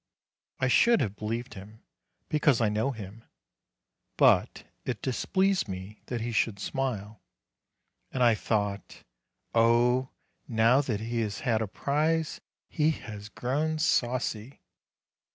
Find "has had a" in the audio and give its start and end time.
11.21-11.67